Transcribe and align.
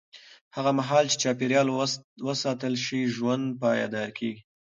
هغه 0.55 0.71
مهال 0.79 1.05
چې 1.11 1.19
چاپېریال 1.23 1.67
وساتل 2.27 2.73
شي، 2.85 2.99
ژوند 3.15 3.45
پایدار 3.61 4.09
کېږي. 4.17 4.41